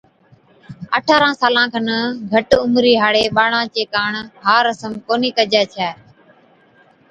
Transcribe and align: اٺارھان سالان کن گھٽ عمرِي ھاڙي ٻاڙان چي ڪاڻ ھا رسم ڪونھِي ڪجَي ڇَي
اٺارھان 0.97 1.33
سالان 1.41 1.67
کن 1.73 1.87
گھٽ 2.31 2.49
عمرِي 2.63 2.93
ھاڙي 3.03 3.23
ٻاڙان 3.35 3.65
چي 3.75 3.83
ڪاڻ 3.93 4.11
ھا 4.45 4.55
رسم 4.67 4.91
ڪونھِي 5.07 5.29
ڪجَي 5.37 5.63
ڇَي 5.73 5.89